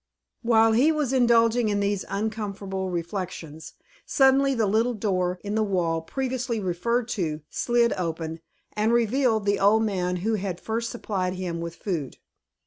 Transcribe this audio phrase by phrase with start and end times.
[0.41, 3.73] While he was indulging in these uncomfortable reflections,
[4.03, 8.39] suddenly the little door in the wall, previously referred to, slid open,
[8.75, 12.17] and revealed the old man who had first supplied him with food.